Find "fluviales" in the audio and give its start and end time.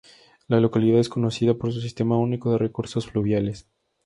3.05-3.67